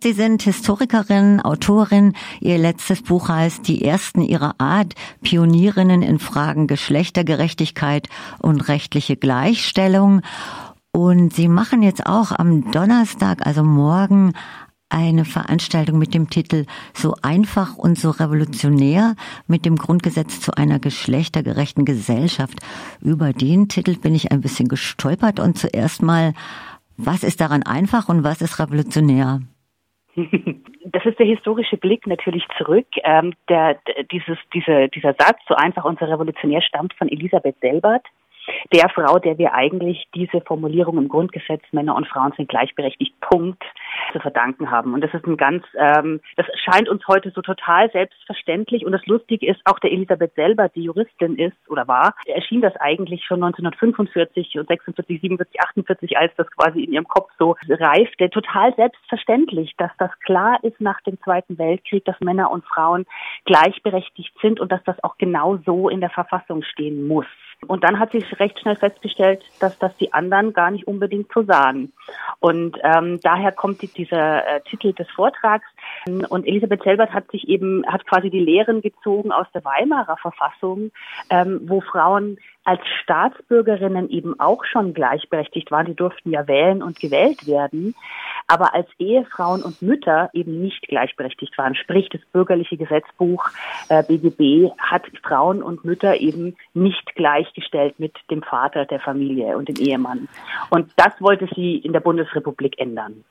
Sie 0.00 0.12
sind 0.12 0.42
Historikerin, 0.42 1.40
Autorin. 1.40 2.12
Ihr 2.40 2.56
letztes 2.58 3.02
Buch 3.02 3.28
heißt 3.28 3.66
Die 3.66 3.84
Ersten 3.84 4.22
ihrer 4.22 4.54
Art, 4.58 4.94
Pionierinnen 5.22 6.02
in 6.02 6.20
Fragen 6.20 6.68
Geschlechtergerechtigkeit 6.68 8.08
und 8.38 8.68
rechtliche 8.68 9.16
Gleichstellung. 9.16 10.22
Und 10.92 11.34
Sie 11.34 11.48
machen 11.48 11.82
jetzt 11.82 12.06
auch 12.06 12.30
am 12.30 12.70
Donnerstag, 12.70 13.44
also 13.44 13.64
morgen, 13.64 14.34
eine 14.88 15.24
Veranstaltung 15.24 15.98
mit 15.98 16.14
dem 16.14 16.30
Titel 16.30 16.64
So 16.94 17.16
einfach 17.22 17.76
und 17.76 17.98
so 17.98 18.10
revolutionär 18.10 19.16
mit 19.48 19.64
dem 19.64 19.76
Grundgesetz 19.76 20.40
zu 20.40 20.56
einer 20.56 20.78
geschlechtergerechten 20.78 21.84
Gesellschaft. 21.84 22.60
Über 23.00 23.32
den 23.32 23.68
Titel 23.68 23.96
bin 23.96 24.14
ich 24.14 24.30
ein 24.30 24.42
bisschen 24.42 24.68
gestolpert 24.68 25.40
und 25.40 25.58
zuerst 25.58 26.02
mal, 26.02 26.34
was 26.96 27.24
ist 27.24 27.40
daran 27.40 27.64
einfach 27.64 28.08
und 28.08 28.22
was 28.22 28.40
ist 28.40 28.60
revolutionär? 28.60 29.40
Das 30.84 31.04
ist 31.04 31.18
der 31.18 31.26
historische 31.26 31.76
Blick 31.76 32.06
natürlich 32.06 32.44
zurück. 32.56 32.86
Ähm, 33.04 33.34
der, 33.48 33.78
dieses, 34.10 34.38
diese, 34.54 34.88
dieser 34.88 35.14
Satz, 35.18 35.38
so 35.46 35.54
einfach 35.54 35.84
so 35.84 36.08
revolutionär, 36.08 36.62
stammt 36.62 36.94
von 36.94 37.08
Elisabeth 37.08 37.56
Selbert, 37.60 38.06
der 38.72 38.88
Frau, 38.90 39.18
der 39.18 39.38
wir 39.38 39.54
eigentlich 39.54 40.06
diese 40.14 40.40
Formulierung 40.42 40.98
im 40.98 41.08
Grundgesetz, 41.08 41.62
Männer 41.72 41.96
und 41.96 42.06
Frauen 42.06 42.32
sind 42.36 42.48
gleichberechtigt, 42.48 43.18
Punkt, 43.20 43.62
zu 44.12 44.20
verdanken 44.20 44.70
haben. 44.70 44.94
Und 44.94 45.02
das 45.02 45.12
ist 45.12 45.26
ein 45.26 45.36
ganz, 45.36 45.64
ähm, 45.76 46.20
das 46.36 46.46
scheint 46.64 46.88
uns 46.88 47.06
heute 47.08 47.30
so 47.30 47.42
total 47.42 47.90
selbstverständlich. 47.90 48.84
Und 48.84 48.92
das 48.92 49.04
Lustige 49.06 49.46
ist, 49.46 49.60
auch 49.64 49.78
der 49.78 49.92
Elisabeth 49.92 50.34
selber, 50.34 50.68
die 50.68 50.84
Juristin 50.84 51.36
ist 51.36 51.56
oder 51.68 51.88
war, 51.88 52.14
erschien 52.26 52.60
das 52.60 52.76
eigentlich 52.76 53.24
schon 53.24 53.42
1945 53.42 54.58
und 54.58 54.68
46, 54.68 55.20
47, 55.20 55.60
48, 55.60 56.18
als 56.18 56.32
das 56.36 56.50
quasi 56.52 56.84
in 56.84 56.92
ihrem 56.92 57.08
Kopf 57.08 57.30
so 57.38 57.56
reifte, 57.68 58.30
total 58.30 58.74
selbstverständlich, 58.74 59.74
dass 59.76 59.90
das 59.98 60.10
klar 60.20 60.58
ist 60.62 60.80
nach 60.80 61.00
dem 61.02 61.20
Zweiten 61.22 61.58
Weltkrieg, 61.58 62.04
dass 62.04 62.20
Männer 62.20 62.50
und 62.50 62.64
Frauen 62.64 63.06
gleichberechtigt 63.44 64.34
sind 64.40 64.60
und 64.60 64.72
dass 64.72 64.82
das 64.84 65.02
auch 65.02 65.16
genau 65.18 65.58
so 65.66 65.88
in 65.88 66.00
der 66.00 66.10
Verfassung 66.10 66.62
stehen 66.62 67.06
muss. 67.06 67.26
Und 67.66 67.82
dann 67.82 67.98
hat 67.98 68.12
sich 68.12 68.24
recht 68.38 68.60
schnell 68.60 68.76
festgestellt, 68.76 69.42
dass 69.58 69.78
das 69.78 69.96
die 69.96 70.12
anderen 70.12 70.52
gar 70.52 70.70
nicht 70.70 70.86
unbedingt 70.86 71.30
so 71.32 71.42
sahen. 71.42 71.92
Und 72.38 72.78
ähm, 72.82 73.20
daher 73.20 73.50
kommt 73.52 73.82
die, 73.82 73.88
dieser 73.88 74.46
äh, 74.46 74.60
Titel 74.60 74.92
des 74.92 75.10
Vortrags. 75.10 75.66
Und 76.28 76.46
Elisabeth 76.46 76.82
Selbert 76.82 77.12
hat 77.12 77.30
sich 77.30 77.48
eben, 77.48 77.84
hat 77.86 78.06
quasi 78.06 78.30
die 78.30 78.40
Lehren 78.40 78.82
gezogen 78.82 79.32
aus 79.32 79.46
der 79.54 79.64
Weimarer 79.64 80.16
Verfassung, 80.16 80.90
ähm, 81.30 81.60
wo 81.64 81.80
Frauen 81.80 82.38
als 82.64 82.80
Staatsbürgerinnen 83.02 84.10
eben 84.10 84.38
auch 84.38 84.64
schon 84.66 84.92
gleichberechtigt 84.92 85.70
waren. 85.70 85.86
Die 85.86 85.94
durften 85.94 86.30
ja 86.30 86.46
wählen 86.46 86.82
und 86.82 87.00
gewählt 87.00 87.46
werden, 87.46 87.94
aber 88.46 88.74
als 88.74 88.88
Ehefrauen 88.98 89.62
und 89.62 89.80
Mütter 89.80 90.28
eben 90.34 90.60
nicht 90.60 90.86
gleichberechtigt 90.86 91.56
waren. 91.56 91.74
Sprich, 91.74 92.10
das 92.10 92.20
bürgerliche 92.32 92.76
Gesetzbuch 92.76 93.48
äh, 93.88 94.02
BGB 94.02 94.70
hat 94.78 95.04
Frauen 95.22 95.62
und 95.62 95.84
Mütter 95.84 96.20
eben 96.20 96.56
nicht 96.74 97.14
gleichgestellt 97.14 97.98
mit 97.98 98.14
dem 98.30 98.42
Vater 98.42 98.84
der 98.84 99.00
Familie 99.00 99.56
und 99.56 99.68
dem 99.68 99.76
Ehemann. 99.76 100.28
Und 100.68 100.90
das 100.96 101.12
wollte 101.20 101.48
sie 101.54 101.76
in 101.76 101.94
der 101.94 102.00
Bundesrepublik 102.00 102.78
ändern. 102.78 103.24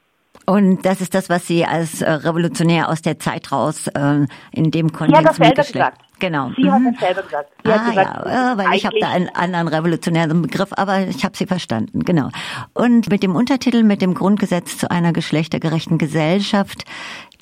Und 0.49 0.85
das 0.85 1.01
ist 1.01 1.13
das, 1.13 1.29
was 1.29 1.45
Sie 1.45 1.65
als 1.65 2.01
äh, 2.01 2.09
Revolutionär 2.09 2.87
aus 2.87 3.01
der 3.01 3.19
Zeit 3.19 3.51
raus 3.51 3.87
äh, 3.87 4.25
in 4.51 4.71
dem 4.71 4.93
Kontext 4.93 5.21
ja, 5.21 5.27
das 5.27 5.35
selber 5.35 5.63
gesagt. 5.63 6.01
Genau. 6.19 6.51
Sie 6.55 6.63
mhm. 6.63 6.71
hat 6.71 6.81
das 6.93 6.99
selber 7.01 7.21
gesagt. 7.23 7.49
Sie 7.63 7.71
ah, 7.71 7.89
gesagt, 7.89 8.25
ja, 8.25 8.57
weil 8.57 8.73
ich 8.73 8.85
habe 8.85 8.95
da 8.99 9.09
einen 9.09 9.29
anderen 9.29 9.67
revolutionären 9.67 10.41
Begriff, 10.41 10.69
aber 10.71 11.01
ich 11.01 11.25
habe 11.25 11.35
sie 11.37 11.45
verstanden, 11.45 12.03
genau. 12.03 12.29
Und 12.73 13.09
mit 13.09 13.23
dem 13.23 13.35
Untertitel, 13.35 13.83
mit 13.83 14.01
dem 14.01 14.13
Grundgesetz 14.13 14.77
zu 14.77 14.89
einer 14.89 15.11
geschlechtergerechten 15.11 15.97
Gesellschaft, 15.97 16.85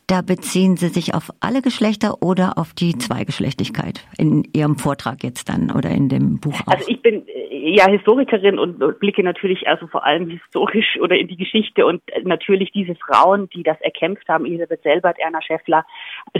da 0.07 0.21
beziehen 0.21 0.77
Sie 0.77 0.89
sich 0.89 1.13
auf 1.13 1.31
alle 1.39 1.61
Geschlechter 1.61 2.21
oder 2.21 2.57
auf 2.57 2.73
die 2.73 2.97
Zweigeschlechtigkeit 2.97 4.05
in 4.17 4.43
Ihrem 4.53 4.77
Vortrag 4.77 5.23
jetzt 5.23 5.49
dann 5.49 5.71
oder 5.71 5.89
in 5.89 6.09
dem 6.09 6.39
Buch 6.39 6.59
auch? 6.65 6.73
Also 6.73 6.89
ich 6.89 7.01
bin 7.01 7.23
ja 7.49 7.87
Historikerin 7.87 8.59
und 8.59 8.99
blicke 8.99 9.23
natürlich 9.23 9.67
also 9.67 9.87
vor 9.87 10.05
allem 10.05 10.29
historisch 10.29 10.97
oder 11.01 11.17
in 11.17 11.27
die 11.27 11.37
Geschichte 11.37 11.85
und 11.85 12.01
natürlich 12.23 12.71
diese 12.71 12.95
Frauen, 12.95 13.49
die 13.49 13.63
das 13.63 13.79
erkämpft 13.81 14.27
haben, 14.29 14.45
Elisabeth 14.45 14.83
Selbert, 14.83 15.17
Erna 15.19 15.41
Schäffler, 15.41 15.85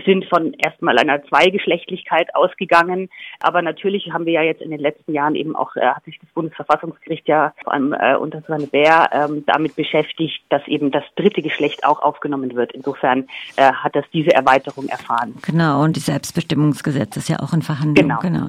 sind 0.05 0.25
von 0.25 0.53
erstmal 0.53 0.97
einer 0.99 1.23
Zweigeschlechtlichkeit 1.23 2.35
ausgegangen. 2.35 3.09
Aber 3.39 3.61
natürlich 3.61 4.11
haben 4.11 4.25
wir 4.25 4.33
ja 4.33 4.43
jetzt 4.43 4.61
in 4.61 4.69
den 4.69 4.79
letzten 4.79 5.13
Jahren 5.13 5.35
eben 5.35 5.55
auch, 5.55 5.75
äh, 5.75 5.81
hat 5.81 6.03
sich 6.05 6.19
das 6.19 6.29
Bundesverfassungsgericht 6.31 7.27
ja 7.27 7.53
vor 7.63 7.73
allem 7.73 7.93
äh, 7.93 8.15
unter 8.15 8.41
Susanne 8.41 8.67
Bär 8.67 9.09
ähm, 9.11 9.43
damit 9.47 9.75
beschäftigt, 9.75 10.43
dass 10.49 10.67
eben 10.67 10.91
das 10.91 11.03
dritte 11.15 11.41
Geschlecht 11.41 11.85
auch 11.85 12.01
aufgenommen 12.01 12.55
wird. 12.55 12.73
Insofern 12.73 13.27
äh, 13.55 13.71
hat 13.71 13.95
das 13.95 14.05
diese 14.13 14.31
Erweiterung 14.33 14.87
erfahren. 14.87 15.35
Genau, 15.41 15.83
und 15.83 15.95
die 15.95 16.01
Selbstbestimmungsgesetz 16.01 17.17
ist 17.17 17.29
ja 17.29 17.39
auch 17.39 17.53
in 17.53 17.61
Verhandlung. 17.61 17.95
Genau. 17.95 18.19
genau. 18.19 18.47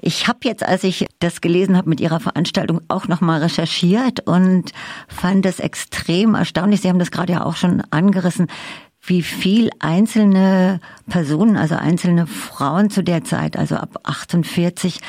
Ich 0.00 0.28
habe 0.28 0.38
jetzt, 0.44 0.64
als 0.64 0.84
ich 0.84 1.06
das 1.18 1.40
gelesen 1.40 1.76
habe 1.76 1.88
mit 1.88 2.00
Ihrer 2.00 2.20
Veranstaltung, 2.20 2.80
auch 2.88 3.08
nochmal 3.08 3.42
recherchiert 3.42 4.20
und 4.26 4.72
fand 5.08 5.46
es 5.46 5.60
extrem 5.60 6.34
erstaunlich. 6.34 6.80
Sie 6.80 6.88
haben 6.88 6.98
das 6.98 7.10
gerade 7.10 7.32
ja 7.32 7.44
auch 7.44 7.56
schon 7.56 7.82
angerissen 7.90 8.46
wie 9.08 9.22
viel 9.22 9.70
einzelne 9.78 10.80
Personen, 11.08 11.56
also 11.56 11.76
einzelne 11.76 12.26
Frauen 12.26 12.90
zu 12.90 13.04
der 13.04 13.22
Zeit, 13.22 13.56
also 13.56 13.76
ab 13.76 14.00
48, 14.02 15.00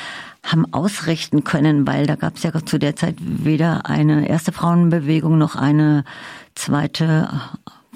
haben 0.44 0.72
ausrichten 0.72 1.44
können, 1.44 1.86
weil 1.86 2.06
da 2.06 2.14
gab 2.14 2.36
es 2.36 2.44
ja 2.44 2.52
zu 2.64 2.78
der 2.78 2.96
Zeit 2.96 3.16
weder 3.18 3.86
eine 3.86 4.28
erste 4.28 4.52
Frauenbewegung 4.52 5.36
noch 5.36 5.56
eine 5.56 6.04
zweite 6.54 7.28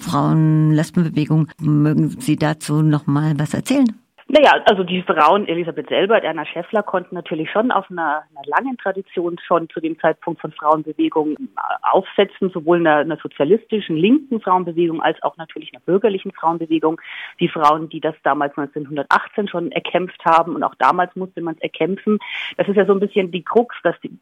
Frauen-Lesbenbewegung. 0.03 1.49
Mögen 1.61 2.17
Sie 2.21 2.37
dazu 2.37 2.83
noch 2.83 3.07
mal 3.07 3.39
was 3.39 3.55
erzählen? 3.55 4.02
Naja, 4.35 4.63
also 4.65 4.83
die 4.83 5.03
Frauen, 5.03 5.47
Elisabeth 5.47 5.91
Selbert, 5.91 6.25
Erna 6.25 6.47
Schäffler, 6.47 6.83
konnten 6.83 7.15
natürlich 7.15 7.51
schon 7.51 7.71
auf 7.71 7.91
einer, 7.91 8.23
einer 8.35 8.47
langen 8.47 8.79
Tradition 8.79 9.39
schon 9.47 9.69
zu 9.69 9.79
dem 9.79 10.01
Zeitpunkt 10.01 10.41
von 10.41 10.53
Frauenbewegung 10.53 11.37
äh, 11.37 11.37
aufsetzen, 11.83 12.49
sowohl 12.49 12.79
einer, 12.79 12.97
einer 13.01 13.19
sozialistischen, 13.19 13.95
linken 13.95 14.41
Frauenbewegung 14.41 15.03
als 15.03 15.23
auch 15.23 15.37
natürlich 15.37 15.75
einer 15.75 15.83
bürgerlichen 15.85 16.33
Frauenbewegung. 16.33 16.99
Die 17.41 17.49
Frauen, 17.51 17.91
die 17.91 18.01
das 18.01 18.15
damals 18.23 18.57
1918 18.57 19.49
schon 19.49 19.71
erkämpft 19.71 20.25
haben 20.25 20.55
und 20.55 20.63
auch 20.63 20.77
damals 20.77 21.15
musste 21.15 21.43
man 21.43 21.57
es 21.57 21.61
erkämpfen. 21.61 22.19
Das 22.57 22.67
ist 22.67 22.77
ja 22.77 22.87
so 22.87 22.95
ein 22.95 23.01
bisschen 23.01 23.33
die 23.33 23.45
Krux, 23.45 23.77
dass 23.83 24.01
die, 24.01 24.17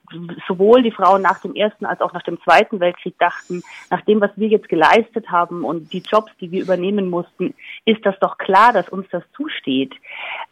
sowohl 0.49 0.82
die 0.82 0.91
Frauen 0.91 1.22
nach 1.22 1.41
dem 1.41 1.54
Ersten 1.54 1.87
als 1.87 2.00
auch 2.00 2.12
nach 2.12 2.25
dem 2.25 2.43
Zweiten 2.43 2.81
Weltkrieg 2.81 3.16
dachten, 3.20 3.62
nach 3.91 4.00
dem, 4.00 4.20
was 4.20 4.32
wir 4.34 4.49
jetzt 4.49 4.69
geleistet 4.69 5.31
haben 5.31 5.62
und 5.62 5.93
die 5.93 6.03
Jobs, 6.03 6.32
die 6.41 6.50
wir 6.50 6.62
übernehmen 6.62 7.10
mussten, 7.10 7.54
ist 7.84 8.04
das 8.04 8.19
doch 8.19 8.38
klar, 8.38 8.72
dass 8.72 8.88
uns 8.88 9.06
das 9.12 9.22
zusteht. 9.37 10.00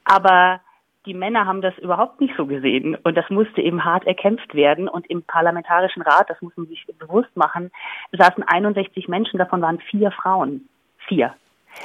Aber 0.05 0.61
die 1.07 1.15
Männer 1.15 1.47
haben 1.47 1.63
das 1.63 1.77
überhaupt 1.79 2.21
nicht 2.21 2.35
so 2.37 2.47
gesehen 2.47 2.95
und 2.95 3.17
das 3.17 3.29
musste 3.31 3.63
eben 3.63 3.85
hart 3.85 4.07
erkämpft 4.07 4.55
werden 4.55 4.89
und 4.89 5.09
im 5.09 5.23
Parlamentarischen 5.23 6.03
Rat, 6.03 6.29
das 6.29 6.41
muss 6.43 6.57
man 6.57 6.67
sich 6.67 6.85
bewusst 6.99 7.35
machen, 7.35 7.71
saßen 8.13 8.43
61 8.43 9.09
Menschen, 9.09 9.39
davon 9.39 9.63
waren 9.63 9.81
vier 9.81 10.11
Frauen. 10.11 10.69
Vier. 11.07 11.35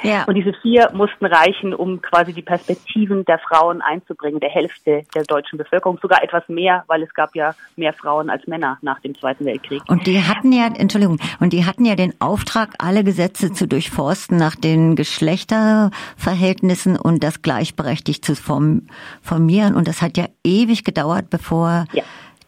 Ja. 0.02 0.24
Und 0.24 0.34
diese 0.34 0.52
vier 0.62 0.90
mussten 0.92 1.26
reichen, 1.26 1.74
um 1.74 2.00
quasi 2.02 2.32
die 2.32 2.42
Perspektiven 2.42 3.24
der 3.24 3.38
Frauen 3.38 3.80
einzubringen, 3.80 4.40
der 4.40 4.50
Hälfte 4.50 5.04
der 5.14 5.24
deutschen 5.24 5.58
Bevölkerung, 5.58 5.98
sogar 6.00 6.22
etwas 6.22 6.42
mehr, 6.48 6.84
weil 6.86 7.02
es 7.02 7.12
gab 7.14 7.34
ja 7.34 7.54
mehr 7.76 7.92
Frauen 7.92 8.30
als 8.30 8.46
Männer 8.46 8.78
nach 8.82 9.00
dem 9.00 9.14
Zweiten 9.14 9.44
Weltkrieg. 9.44 9.82
Und 9.88 10.06
die 10.06 10.22
hatten 10.22 10.52
ja, 10.52 10.66
Entschuldigung, 10.66 11.18
und 11.40 11.52
die 11.52 11.64
hatten 11.64 11.84
ja 11.84 11.94
den 11.94 12.14
Auftrag, 12.20 12.74
alle 12.78 13.04
Gesetze 13.04 13.52
zu 13.52 13.66
durchforsten 13.66 14.36
nach 14.36 14.56
den 14.56 14.96
Geschlechterverhältnissen 14.96 16.98
und 16.98 17.22
das 17.22 17.42
gleichberechtigt 17.42 18.24
zu 18.24 18.34
formieren. 18.34 19.74
Und 19.74 19.88
das 19.88 20.02
hat 20.02 20.16
ja 20.16 20.26
ewig 20.44 20.84
gedauert, 20.84 21.30
bevor 21.30 21.86
ja 21.92 22.02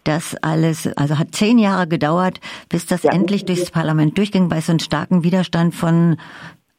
das 0.06 0.36
alles, 0.42 0.86
also 0.96 1.18
hat 1.18 1.34
zehn 1.34 1.58
Jahre 1.58 1.88
gedauert, 1.88 2.40
bis 2.68 2.86
das 2.86 3.02
ja. 3.02 3.12
endlich 3.12 3.44
durchs 3.44 3.70
Parlament 3.70 4.16
durchging, 4.16 4.48
bei 4.48 4.60
so 4.60 4.72
einem 4.72 4.78
starken 4.78 5.24
Widerstand 5.24 5.74
von 5.74 6.16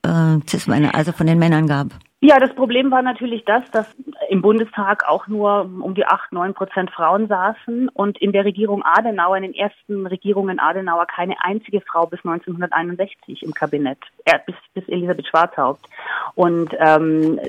äh, 0.07 0.39
Cis-Männer, 0.47 0.95
also 0.95 1.11
von 1.11 1.27
den 1.27 1.39
Männern 1.39 1.67
gab? 1.67 1.87
Ja, 2.19 2.39
das 2.39 2.53
Problem 2.55 2.89
war 2.89 3.03
natürlich 3.03 3.45
das, 3.45 3.69
dass 3.71 3.85
im 4.29 4.41
Bundestag 4.41 5.07
auch 5.07 5.27
nur 5.27 5.69
um 5.81 5.93
die 5.93 6.05
acht, 6.05 6.31
neun 6.31 6.55
Prozent 6.55 6.89
Frauen 6.89 7.27
saßen 7.27 7.89
und 7.89 8.17
in 8.17 8.31
der 8.31 8.43
Regierung 8.43 8.81
Adenauer, 8.83 9.37
in 9.37 9.43
den 9.43 9.53
ersten 9.53 10.07
Regierungen 10.07 10.59
Adenauer, 10.59 11.05
keine 11.05 11.35
einzige 11.39 11.79
Frau 11.81 12.07
bis 12.07 12.19
1961 12.25 13.43
im 13.43 13.53
Kabinett, 13.53 13.99
äh, 14.25 14.39
bis, 14.47 14.55
bis 14.73 14.87
Elisabeth 14.89 15.27
Schwarzhaupt. 15.27 15.85
Und 16.33 16.71
ähm, 16.79 17.39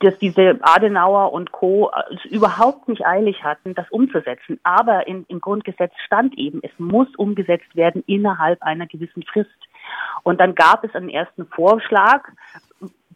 dass 0.00 0.18
diese 0.18 0.58
Adenauer 0.62 1.32
und 1.32 1.52
Co. 1.52 1.90
überhaupt 2.30 2.88
nicht 2.88 3.06
eilig 3.06 3.44
hatten, 3.44 3.74
das 3.74 3.90
umzusetzen. 3.90 4.58
Aber 4.62 5.06
in, 5.06 5.24
im 5.28 5.40
Grundgesetz 5.40 5.92
stand 6.04 6.36
eben, 6.38 6.60
es 6.62 6.70
muss 6.78 7.08
umgesetzt 7.16 7.76
werden 7.76 8.02
innerhalb 8.06 8.62
einer 8.62 8.86
gewissen 8.86 9.22
Frist. 9.22 9.50
Und 10.22 10.40
dann 10.40 10.54
gab 10.54 10.82
es 10.84 10.94
einen 10.94 11.10
ersten 11.10 11.46
Vorschlag, 11.46 12.28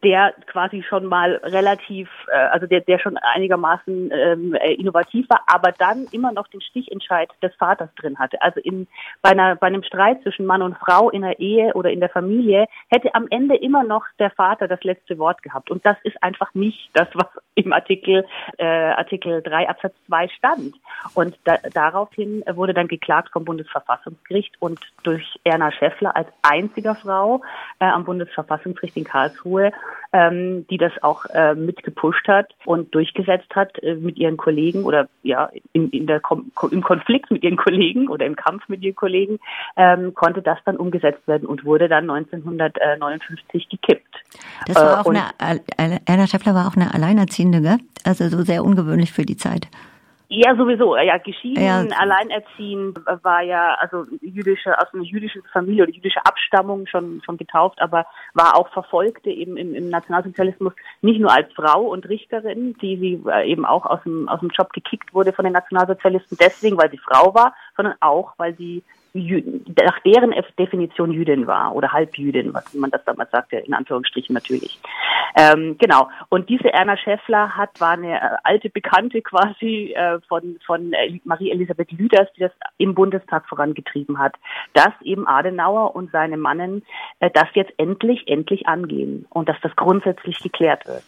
der 0.02 0.32
quasi 0.46 0.82
schon 0.82 1.06
mal 1.06 1.40
relativ, 1.42 2.08
äh, 2.32 2.36
also 2.36 2.66
der, 2.66 2.80
der 2.80 2.98
schon 2.98 3.18
einigermaßen 3.18 4.10
ähm, 4.12 4.54
äh, 4.54 4.72
innovativ 4.74 5.28
war, 5.28 5.42
aber 5.46 5.72
dann 5.72 6.06
immer 6.12 6.32
noch 6.32 6.48
den 6.48 6.62
Stichentscheid 6.62 7.28
des 7.42 7.54
Vaters 7.56 7.90
drin 7.96 8.18
hatte. 8.18 8.40
Also 8.40 8.60
in, 8.60 8.86
bei, 9.20 9.30
einer, 9.30 9.56
bei 9.56 9.66
einem 9.66 9.82
Streit 9.82 10.22
zwischen 10.22 10.46
Mann 10.46 10.62
und 10.62 10.76
Frau 10.78 11.10
in 11.10 11.22
der 11.22 11.38
Ehe 11.38 11.74
oder 11.74 11.90
in 11.90 12.00
der 12.00 12.08
Familie 12.08 12.66
hätte 12.88 13.14
am 13.14 13.26
Ende 13.30 13.56
immer 13.56 13.84
noch 13.84 14.04
der 14.18 14.30
Vater 14.30 14.68
das 14.68 14.82
letzte 14.84 15.18
Wort 15.18 15.42
gehabt. 15.42 15.70
Und 15.70 15.84
das 15.84 15.96
ist 16.02 16.22
einfach 16.22 16.54
nicht 16.54 16.90
das, 16.94 17.08
was 17.14 17.26
im 17.54 17.72
Artikel, 17.72 18.24
äh, 18.56 18.64
Artikel 18.64 19.42
3 19.42 19.68
Absatz 19.68 19.94
2 20.06 20.28
stand. 20.28 20.74
Und 21.14 21.36
da, 21.44 21.58
daraufhin 21.74 22.42
wurde 22.54 22.72
dann 22.72 22.88
geklagt 22.88 23.30
vom 23.32 23.44
Bundesverfassungsgericht 23.44 24.54
und 24.60 24.80
durch 25.02 25.38
Erna 25.44 25.70
Schäffler 25.72 26.16
als 26.16 26.28
einziger 26.42 26.94
Frau 26.94 27.42
äh, 27.80 27.84
am 27.84 28.04
Bundesverfassungsgericht 28.04 28.96
in 28.96 29.04
Karlsruhe 29.04 29.72
ähm, 30.12 30.66
die 30.68 30.78
das 30.78 30.92
auch 31.02 31.24
äh, 31.26 31.54
mitgepusht 31.54 32.26
hat 32.28 32.54
und 32.64 32.94
durchgesetzt 32.94 33.54
hat 33.54 33.78
äh, 33.82 33.94
mit 33.94 34.18
ihren 34.18 34.36
Kollegen 34.36 34.84
oder 34.84 35.08
ja 35.22 35.50
in, 35.72 35.90
in 35.90 36.06
der 36.06 36.20
Kom 36.20 36.50
im 36.70 36.82
Konflikt 36.82 37.30
mit 37.30 37.42
ihren 37.42 37.56
Kollegen 37.56 38.08
oder 38.08 38.26
im 38.26 38.36
Kampf 38.36 38.68
mit 38.68 38.82
ihren 38.82 38.96
Kollegen 38.96 39.38
ähm, 39.76 40.14
konnte 40.14 40.42
das 40.42 40.58
dann 40.64 40.76
umgesetzt 40.76 41.26
werden 41.26 41.46
und 41.46 41.64
wurde 41.64 41.88
dann 41.88 42.10
1959 42.10 43.68
gekippt. 43.68 44.14
Das 44.66 44.76
war 44.76 44.98
äh, 44.98 45.00
auch 45.00 45.06
eine 45.06 46.00
Erna 46.06 46.26
Schäffler 46.26 46.54
war 46.54 46.68
auch 46.68 46.76
eine 46.76 46.94
Alleinerziehende, 46.94 47.60
gell? 47.60 47.78
Also 48.04 48.28
so 48.28 48.42
sehr 48.42 48.64
ungewöhnlich 48.64 49.12
für 49.12 49.24
die 49.24 49.36
Zeit. 49.36 49.68
Ja, 50.32 50.54
sowieso. 50.54 50.96
Ja, 50.96 51.18
geschieden, 51.18 51.64
ja. 51.64 51.84
alleinerziehend 51.98 53.00
war 53.22 53.42
ja 53.42 53.74
also 53.80 54.06
jüdische 54.20 54.78
aus 54.78 54.86
einer 54.94 55.02
jüdischen 55.02 55.42
Familie 55.52 55.82
oder 55.82 55.92
jüdische 55.92 56.24
Abstammung 56.24 56.86
schon 56.86 57.20
schon 57.24 57.36
getauft, 57.36 57.82
aber 57.82 58.06
war 58.32 58.56
auch 58.56 58.68
Verfolgte 58.68 59.28
eben 59.28 59.56
im, 59.56 59.74
im 59.74 59.88
Nationalsozialismus 59.88 60.72
nicht 61.02 61.18
nur 61.18 61.32
als 61.32 61.52
Frau 61.52 61.82
und 61.82 62.08
Richterin, 62.08 62.76
die 62.80 62.96
sie 62.96 63.28
äh, 63.28 63.50
eben 63.50 63.64
auch 63.66 63.86
aus 63.86 64.04
dem 64.04 64.28
aus 64.28 64.38
dem 64.38 64.50
Job 64.50 64.72
gekickt 64.72 65.12
wurde 65.12 65.32
von 65.32 65.44
den 65.44 65.52
Nationalsozialisten 65.52 66.38
deswegen, 66.40 66.78
weil 66.78 66.92
sie 66.92 66.98
Frau 66.98 67.34
war, 67.34 67.52
sondern 67.74 67.96
auch 67.98 68.34
weil 68.36 68.54
sie 68.54 68.84
nach 69.12 69.98
deren 70.04 70.32
Definition 70.58 71.10
Jüdin 71.12 71.46
war 71.46 71.74
oder 71.74 71.92
Halbjüdin, 71.92 72.54
was 72.54 72.72
man 72.74 72.90
das 72.90 73.04
damals 73.04 73.30
sagte, 73.30 73.56
in 73.56 73.74
Anführungsstrichen 73.74 74.34
natürlich. 74.34 74.78
Ähm, 75.36 75.76
genau. 75.78 76.08
Und 76.28 76.48
diese 76.48 76.72
Erna 76.72 76.96
Schäffler 76.96 77.56
hat, 77.56 77.80
war 77.80 77.92
eine 77.92 78.20
äh, 78.20 78.36
alte 78.44 78.70
Bekannte 78.70 79.22
quasi 79.22 79.92
äh, 79.94 80.18
von, 80.28 80.58
von 80.64 80.92
Marie-Elisabeth 81.24 81.92
Lüders, 81.92 82.28
die 82.36 82.40
das 82.40 82.52
im 82.78 82.94
Bundestag 82.94 83.48
vorangetrieben 83.48 84.18
hat, 84.18 84.34
dass 84.74 84.92
eben 85.02 85.26
Adenauer 85.26 85.94
und 85.94 86.10
seine 86.10 86.36
Mannen 86.36 86.82
äh, 87.20 87.30
das 87.32 87.48
jetzt 87.54 87.72
endlich, 87.78 88.28
endlich 88.28 88.66
angehen 88.66 89.26
und 89.30 89.48
dass 89.48 89.56
das 89.62 89.74
grundsätzlich 89.76 90.38
geklärt 90.38 90.86
wird. 90.86 91.04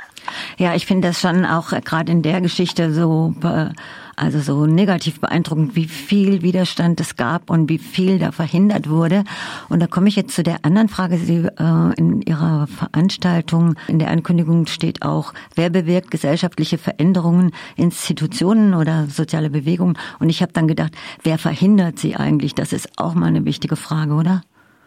Ja, 0.58 0.74
ich 0.74 0.86
finde 0.86 1.08
das 1.08 1.20
schon 1.20 1.44
auch 1.44 1.72
äh, 1.72 1.80
gerade 1.80 2.12
in 2.12 2.22
der 2.22 2.40
Geschichte 2.40 2.92
so 2.92 3.34
äh, 3.42 3.70
also 4.16 4.40
so 4.40 4.66
negativ 4.66 5.20
beeindruckend, 5.20 5.74
wie 5.74 5.86
viel 5.86 6.42
Widerstand 6.42 7.00
es 7.00 7.16
gab 7.16 7.50
und 7.50 7.68
wie 7.68 7.78
viel 7.78 8.18
da 8.18 8.32
verhindert 8.32 8.88
wurde. 8.88 9.24
Und 9.68 9.80
da 9.80 9.86
komme 9.86 10.08
ich 10.08 10.16
jetzt 10.16 10.34
zu 10.34 10.42
der 10.42 10.64
anderen 10.64 10.88
Frage. 10.88 11.16
Sie 11.18 11.38
äh, 11.38 11.94
in 11.96 12.22
Ihrer 12.22 12.66
Veranstaltung, 12.66 13.74
in 13.88 13.98
der 13.98 14.10
Ankündigung 14.10 14.66
steht 14.66 15.02
auch, 15.02 15.32
wer 15.54 15.70
bewirkt 15.70 16.10
gesellschaftliche 16.10 16.78
Veränderungen, 16.78 17.52
Institutionen 17.76 18.74
oder 18.74 19.06
soziale 19.06 19.50
Bewegungen? 19.50 19.98
Und 20.18 20.28
ich 20.28 20.42
habe 20.42 20.52
dann 20.52 20.68
gedacht, 20.68 20.92
wer 21.22 21.38
verhindert 21.38 21.98
sie 21.98 22.16
eigentlich? 22.16 22.54
Das 22.54 22.72
ist 22.72 22.98
auch 22.98 23.14
mal 23.14 23.26
eine 23.26 23.44
wichtige 23.44 23.76
Frage, 23.76 24.14
oder? 24.14 24.42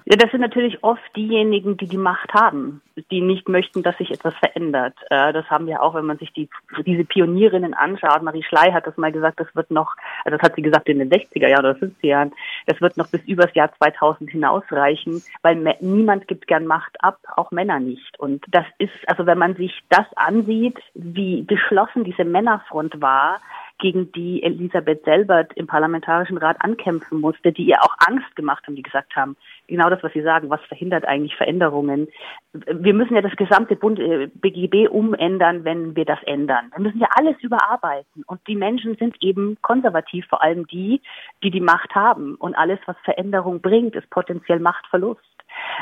Ja, 0.07 0.15
das 0.17 0.29
sind 0.29 0.41
natürlich 0.41 0.83
oft 0.83 1.01
diejenigen, 1.15 1.77
die 1.77 1.87
die 1.87 1.97
Macht 1.97 2.31
haben, 2.35 2.81
die 3.09 3.21
nicht 3.21 3.49
möchten, 3.49 3.81
dass 3.81 3.97
sich 3.97 4.11
etwas 4.11 4.35
verändert. 4.35 4.93
Äh, 5.09 5.33
das 5.33 5.49
haben 5.49 5.65
wir 5.65 5.81
auch, 5.81 5.95
wenn 5.95 6.05
man 6.05 6.19
sich 6.19 6.31
die, 6.31 6.47
diese 6.85 7.03
Pionierinnen 7.03 7.73
anschaut. 7.73 8.21
Marie 8.21 8.43
Schley 8.43 8.71
hat 8.71 8.85
das 8.85 8.97
mal 8.97 9.11
gesagt, 9.11 9.39
das 9.39 9.47
wird 9.55 9.71
noch, 9.71 9.95
also 10.23 10.37
das 10.37 10.43
hat 10.43 10.55
sie 10.55 10.61
gesagt 10.61 10.89
in 10.89 10.99
den 10.99 11.09
60er 11.09 11.47
Jahren 11.47 11.65
oder 11.65 11.79
50er 11.79 12.05
Jahren, 12.05 12.33
das 12.67 12.79
wird 12.81 12.97
noch 12.97 13.07
bis 13.07 13.23
übers 13.23 13.51
Jahr 13.55 13.73
2000 13.79 14.29
hinausreichen, 14.29 15.23
weil 15.41 15.55
niemand 15.81 16.27
gibt 16.27 16.45
gern 16.45 16.67
Macht 16.67 17.03
ab, 17.03 17.17
auch 17.35 17.49
Männer 17.49 17.79
nicht. 17.79 18.19
Und 18.19 18.45
das 18.49 18.65
ist, 18.77 18.93
also 19.07 19.25
wenn 19.25 19.39
man 19.39 19.55
sich 19.55 19.81
das 19.89 20.05
ansieht, 20.15 20.77
wie 20.93 21.47
geschlossen 21.47 22.03
diese 22.03 22.25
Männerfront 22.25 23.01
war, 23.01 23.41
gegen 23.79 24.11
die 24.13 24.41
Elisabeth 24.43 25.03
Selbert 25.03 25.51
im 25.55 25.67
Parlamentarischen 25.67 26.37
Rat 26.37 26.57
ankämpfen 26.59 27.19
musste, 27.19 27.51
die 27.51 27.63
ihr 27.63 27.81
auch 27.81 27.95
Angst 28.07 28.35
gemacht 28.35 28.65
haben, 28.65 28.75
die 28.75 28.83
gesagt 28.83 29.15
haben, 29.15 29.35
genau 29.67 29.89
das, 29.89 30.01
was 30.01 30.13
Sie 30.13 30.21
sagen, 30.21 30.49
was 30.49 30.61
verhindert 30.61 31.05
eigentlich 31.05 31.35
Veränderungen. 31.35 32.07
Wir 32.53 32.93
müssen 32.93 33.15
ja 33.15 33.21
das 33.21 33.35
gesamte 33.35 33.75
Bund, 33.75 33.99
äh, 33.99 34.27
BGB 34.33 34.87
umändern, 34.87 35.65
wenn 35.65 35.95
wir 35.95 36.05
das 36.05 36.21
ändern. 36.23 36.71
Wir 36.75 36.83
müssen 36.83 36.99
ja 36.99 37.09
alles 37.15 37.35
überarbeiten. 37.41 38.23
Und 38.27 38.39
die 38.47 38.55
Menschen 38.55 38.95
sind 38.95 39.15
eben 39.21 39.57
konservativ, 39.61 40.25
vor 40.27 40.41
allem 40.41 40.67
die, 40.67 41.01
die 41.43 41.51
die 41.51 41.61
Macht 41.61 41.93
haben. 41.95 42.35
Und 42.35 42.55
alles, 42.55 42.79
was 42.85 42.95
Veränderung 43.03 43.61
bringt, 43.61 43.95
ist 43.95 44.09
potenziell 44.09 44.59
Machtverlust. 44.59 45.34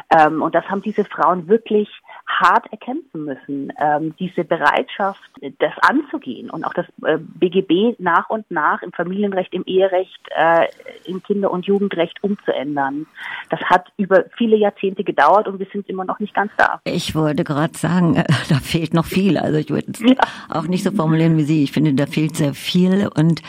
Ähm, 0.09 0.41
und 0.41 0.55
das 0.55 0.65
haben 0.65 0.81
diese 0.81 1.05
Frauen 1.05 1.47
wirklich 1.47 1.89
hart 2.25 2.71
erkämpfen 2.71 3.25
müssen, 3.25 3.73
ähm, 3.79 4.15
diese 4.17 4.43
Bereitschaft, 4.43 5.19
das 5.59 5.73
anzugehen 5.81 6.49
und 6.49 6.63
auch 6.63 6.73
das 6.73 6.85
äh, 7.05 7.17
BGB 7.19 7.99
nach 7.99 8.29
und 8.29 8.49
nach 8.49 8.81
im 8.81 8.91
Familienrecht, 8.91 9.53
im 9.53 9.63
Eherecht, 9.65 10.19
äh, 10.35 10.67
im 11.05 11.21
Kinder- 11.21 11.51
und 11.51 11.65
Jugendrecht 11.65 12.23
umzuändern. 12.23 13.07
Das 13.49 13.59
hat 13.61 13.91
über 13.97 14.25
viele 14.37 14.55
Jahrzehnte 14.55 15.03
gedauert 15.03 15.47
und 15.47 15.59
wir 15.59 15.67
sind 15.71 15.87
immer 15.89 16.05
noch 16.05 16.19
nicht 16.19 16.33
ganz 16.33 16.51
da. 16.57 16.79
Ich 16.85 17.13
wollte 17.13 17.43
gerade 17.43 17.77
sagen, 17.77 18.15
äh, 18.15 18.23
da 18.49 18.55
fehlt 18.55 18.93
noch 18.93 19.05
viel. 19.05 19.37
Also 19.37 19.57
ich 19.57 19.69
würde 19.69 19.91
es 19.91 19.99
ja. 19.99 20.15
auch 20.49 20.67
nicht 20.67 20.83
so 20.83 20.91
formulieren 20.91 21.37
wie 21.37 21.43
Sie. 21.43 21.63
Ich 21.63 21.71
finde, 21.71 21.93
da 21.93 22.05
fehlt 22.05 22.35
sehr 22.35 22.53
viel 22.53 23.09
und 23.15 23.41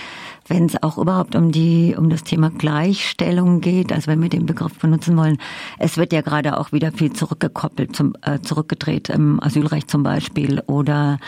wenn 0.47 0.67
es 0.67 0.83
auch 0.83 0.99
überhaupt 0.99 1.35
um 1.35 1.53
die 1.53 1.95
um 1.97 2.11
das 2.11 2.25
Thema 2.25 2.51
Gleichstellung 2.51 3.61
geht, 3.61 3.93
also 3.93 4.09
wenn 4.09 4.23
wir 4.23 4.29
den 4.29 4.47
Begriff 4.47 4.79
benutzen 4.79 5.17
wollen, 5.17 5.39
es 5.79 5.97
wird 5.97 6.13
ja 6.13 6.21
gerade 6.21 6.59
auch 6.59 6.73
wieder 6.73 6.93
viel 6.93 7.13
zurückgekoppelt, 7.13 7.97
zum, 7.97 8.15
äh, 8.23 8.41
zurückgedreht 8.41 9.09
im 9.09 9.43
Asylrecht 9.43 9.91
zum 9.91 10.03
Beispiel 10.03 10.63
oder 10.67 11.19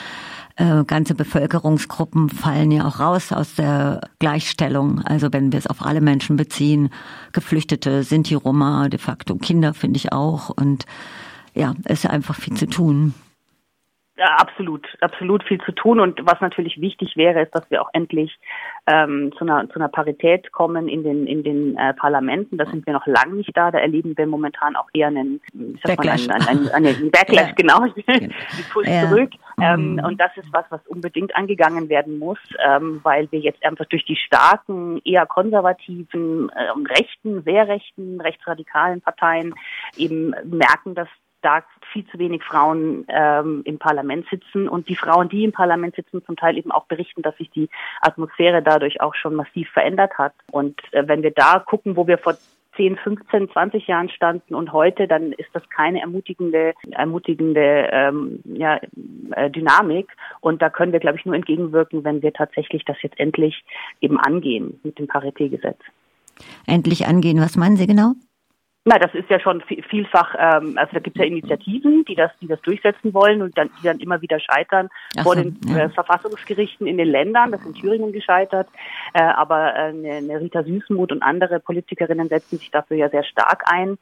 äh, 0.57 0.85
ganze 0.85 1.15
Bevölkerungsgruppen 1.15 2.31
fallen 2.31 2.71
ja 2.71 2.87
auch 2.87 3.01
raus 3.01 3.33
aus 3.33 3.55
der 3.55 4.01
Gleichstellung. 4.19 5.01
Also 5.03 5.33
wenn 5.33 5.53
wir 5.53 5.59
es 5.59 5.67
auf 5.67 5.85
alle 5.85 6.01
Menschen 6.01 6.37
beziehen, 6.37 6.91
Geflüchtete, 7.33 8.03
Sinti, 8.03 8.35
Roma, 8.35 8.89
de 8.89 8.99
facto 8.99 9.37
Kinder 9.37 9.75
finde 9.75 9.99
ich 9.99 10.13
auch 10.13 10.51
und 10.51 10.87
ja, 11.55 11.75
ist 11.89 12.07
einfach 12.07 12.37
viel 12.37 12.55
zu 12.55 12.67
tun. 12.67 13.15
Ja, 14.19 14.37
absolut, 14.37 14.87
absolut 15.03 15.45
viel 15.45 15.61
zu 15.61 15.73
tun. 15.73 16.01
Und 16.01 16.25
was 16.25 16.41
natürlich 16.41 16.81
wichtig 16.81 17.17
wäre, 17.17 17.43
ist, 17.43 17.55
dass 17.55 17.71
wir 17.71 17.83
auch 17.83 17.91
endlich 17.93 18.39
ähm, 18.87 19.31
zu, 19.37 19.45
einer, 19.45 19.69
zu 19.69 19.75
einer 19.75 19.89
Parität 19.89 20.53
kommen 20.53 20.89
in 20.89 21.03
den 21.03 21.27
in 21.27 21.43
den 21.43 21.77
äh, 21.77 21.93
Parlamenten. 21.93 22.57
Da 22.57 22.65
sind 22.65 22.87
wir 22.87 22.95
noch 22.95 23.07
lange 23.07 23.35
nicht 23.35 23.55
da. 23.55 23.71
Da 23.71 23.79
erleben 23.79 24.17
wir 24.17 24.27
momentan 24.27 24.75
auch 24.75 24.89
eher 24.95 25.09
einen, 25.09 25.43
Backlash, 25.83 26.31
einen, 26.31 26.49
einen, 26.49 26.69
einen, 26.71 26.97
einen 26.97 27.11
Backlash, 27.11 27.49
ja. 27.49 27.55
genau, 27.57 27.85
die 27.95 28.63
Push 28.73 28.87
ja. 28.87 29.07
zurück. 29.07 29.33
Ähm, 29.61 29.93
mhm. 29.93 30.05
Und 30.05 30.19
das 30.19 30.35
ist 30.37 30.49
was, 30.51 30.65
was 30.71 30.81
unbedingt 30.87 31.37
angegangen 31.37 31.91
werden 31.91 32.19
muss, 32.19 32.39
ähm, 32.67 33.01
weil 33.03 33.31
wir 33.33 33.41
jetzt 33.41 33.63
einfach 33.67 33.85
durch 33.85 34.07
die 34.07 34.17
starken, 34.17 34.99
eher 35.05 35.27
konservativen 35.27 36.49
äh, 36.51 36.71
rechten, 36.91 37.43
sehr 37.43 37.69
rechten, 37.69 38.19
rechtsradikalen 38.23 39.03
Parteien 39.03 39.55
eben 39.99 40.35
merken, 40.45 40.95
dass 40.95 41.09
da 41.47 41.63
viel 41.93 42.05
zu 42.09 42.19
wenig 42.19 42.43
Frauen 42.43 43.07
ähm, 43.09 43.63
im 43.65 43.79
Parlament 43.79 44.27
sitzen 44.29 44.69
und 44.69 44.89
die 44.89 44.97
Frauen, 44.97 45.29
die 45.29 45.45
im 45.45 45.53
Parlament 45.53 45.95
sitzen, 45.95 46.25
zum 46.27 46.37
Teil 46.37 46.59
eben 46.59 46.73
auch 46.73 46.87
berichten, 46.87 47.23
dass 47.23 47.37
sich 47.37 47.51
die 47.51 47.69
Atmosphäre 48.01 48.63
dadurch 48.63 49.01
auch 49.01 49.15
schon 49.15 49.37
massiv 49.37 49.71
verändert 49.71 50.19
hat. 50.19 50.35
Und 50.51 50.81
äh, 50.93 51.07
wenn 51.07 51.23
wir 51.23 51.31
da 51.31 51.61
gucken, 51.61 51.97
wo 51.97 52.09
wir 52.09 52.19
vor 52.19 52.37
10, 52.77 52.97
15, 52.97 53.51
20 53.51 53.87
Jahren 53.87 54.09
standen 54.09 54.55
und 54.55 54.73
heute, 54.73 55.07
dann 55.07 55.33
ist 55.33 55.49
das 55.53 55.63
keine 55.71 56.01
ermutigende, 56.01 56.75
ermutigende 56.91 57.89
ähm, 57.93 58.41
ja, 58.45 58.81
äh, 59.31 59.49
Dynamik. 59.49 60.09
Und 60.41 60.61
da 60.61 60.69
können 60.69 60.93
wir, 60.93 61.01
glaube 61.01 61.19
ich, 61.19 61.25
nur 61.25 61.37
entgegenwirken, 61.37 62.05
wenn 62.05 62.23
wir 62.23 62.33
tatsächlich 62.33 62.85
das 62.85 62.97
jetzt 63.03 63.19
endlich 63.19 63.65
eben 64.01 64.19
angehen 64.19 64.81
mit 64.83 64.99
dem 64.99 65.07
Paritätgesetz. 65.07 65.79
Endlich 66.67 67.07
angehen, 67.07 67.41
was 67.41 67.57
meinen 67.57 67.77
Sie 67.77 67.87
genau? 67.87 68.13
Na, 68.89 69.01
das 69.01 69.13
ist 69.15 69.29
ja 69.29 69.41
schon 69.41 69.61
vielfach, 69.63 70.37
ähm, 70.39 70.79
also 70.79 70.93
da 70.93 71.01
gibt 71.01 71.17
es 71.17 71.21
ja 71.21 71.27
Initiativen, 71.27 72.05
die 72.05 72.15
das, 72.15 72.31
die 72.41 72.47
das 72.47 72.63
durchsetzen 72.63 73.13
wollen 73.15 73.43
und 73.43 73.59
dann, 73.59 73.69
die 73.81 73.85
dann 73.85 73.99
immer 73.99 74.23
wieder 74.23 74.39
scheitern 74.39 74.91
Ach 75.19 75.25
vor 75.25 75.35
so, 75.35 75.43
den 75.43 75.59
ja. 75.67 75.87
äh, 75.87 75.89
Verfassungsgerichten 75.89 76.87
in 76.87 76.97
den 76.97 77.09
Ländern. 77.09 77.51
Das 77.51 77.63
ist 77.63 77.67
in 77.67 77.75
Thüringen 77.75 78.13
gescheitert. 78.13 78.69
Äh, 79.13 79.23
aber 79.23 79.75
äh, 79.75 79.79
eine, 79.89 80.13
eine 80.13 80.41
Rita 80.41 80.63
Süßmuth 80.63 81.11
und 81.11 81.25
andere 81.25 81.59
Politikerinnen 81.59 82.29
setzen 82.29 82.59
sich 82.59 82.71
dafür 82.71 82.97
ja 82.97 83.09
sehr 83.09 83.25
stark 83.25 83.65
ein. 83.67 83.99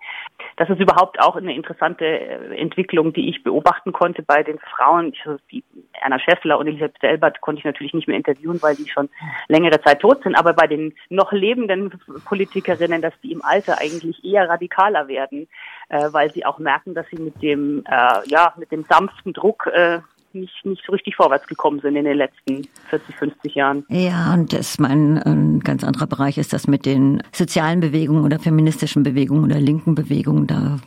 Das 0.56 0.68
ist 0.68 0.80
überhaupt 0.80 1.18
auch 1.18 1.36
eine 1.36 1.54
interessante 1.54 2.04
äh, 2.04 2.54
Entwicklung, 2.54 3.14
die 3.14 3.30
ich 3.30 3.42
beobachten 3.42 3.92
konnte 3.92 4.22
bei 4.22 4.42
den 4.42 4.58
Frauen. 4.58 5.14
Ich, 5.14 5.26
also 5.26 5.38
die 5.50 5.64
Erna 6.00 6.18
Schäffler 6.18 6.58
und 6.58 6.66
Elisabeth 6.66 7.00
Selbert 7.00 7.40
konnte 7.40 7.60
ich 7.60 7.64
natürlich 7.64 7.94
nicht 7.94 8.08
mehr 8.08 8.16
interviewen, 8.16 8.60
weil 8.62 8.76
die 8.76 8.88
schon 8.88 9.08
längere 9.48 9.80
Zeit 9.80 10.00
tot 10.00 10.22
sind. 10.22 10.34
Aber 10.34 10.52
bei 10.52 10.66
den 10.66 10.94
noch 11.08 11.32
lebenden 11.32 11.92
Politikerinnen, 12.24 13.02
dass 13.02 13.14
die 13.22 13.32
im 13.32 13.44
Alter 13.44 13.78
eigentlich 13.80 14.24
eher 14.24 14.48
radikaler 14.48 15.08
werden, 15.08 15.48
äh, 15.88 16.08
weil 16.12 16.32
sie 16.32 16.44
auch 16.44 16.58
merken, 16.58 16.94
dass 16.94 17.06
sie 17.10 17.20
mit 17.20 17.40
dem, 17.42 17.84
äh, 17.86 18.28
ja, 18.28 18.54
mit 18.56 18.70
dem 18.72 18.84
sanften 18.84 19.32
Druck 19.32 19.66
äh, 19.72 20.00
nicht, 20.32 20.64
nicht 20.64 20.82
so 20.84 20.92
richtig 20.92 21.14
vorwärts 21.16 21.46
gekommen 21.46 21.80
sind 21.80 21.96
in 21.96 22.04
den 22.04 22.16
letzten 22.16 22.66
40, 22.90 23.14
50 23.14 23.54
Jahren. 23.54 23.86
Ja, 23.88 24.34
und 24.34 24.52
das 24.52 24.78
mein 24.78 25.18
ein 25.22 25.60
ganz 25.60 25.84
anderer 25.84 26.08
Bereich 26.08 26.38
ist 26.38 26.52
das 26.52 26.66
mit 26.66 26.86
den 26.86 27.22
sozialen 27.32 27.80
Bewegungen 27.80 28.24
oder 28.24 28.40
feministischen 28.40 29.04
Bewegungen 29.04 29.44
oder 29.44 29.60
linken 29.60 29.94
Bewegungen. 29.94 30.48
Da, 30.48 30.78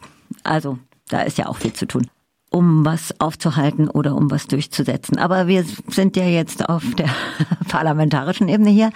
also 0.43 0.77
da 1.09 1.21
ist 1.21 1.37
ja 1.37 1.47
auch 1.47 1.55
viel 1.55 1.73
zu 1.73 1.87
tun 1.87 2.07
um 2.49 2.85
was 2.85 3.19
aufzuhalten 3.19 3.89
oder 3.89 4.15
um 4.15 4.31
was 4.31 4.47
durchzusetzen. 4.47 5.17
Aber 5.17 5.47
wir 5.47 5.63
sind 5.63 6.15
ja 6.15 6.25
jetzt 6.25 6.67
auf 6.69 6.83
der 6.95 7.09
parlamentarischen 7.67 8.47
Ebene 8.47 8.69
hier. 8.69 8.91